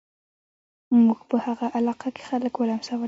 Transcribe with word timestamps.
موږ 1.05 1.19
په 1.29 1.37
هغه 1.45 1.67
علاقه 1.77 2.09
کې 2.15 2.23
خلک 2.29 2.53
ولمسول. 2.57 2.99